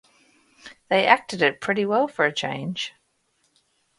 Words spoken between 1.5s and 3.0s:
pretty well for a change.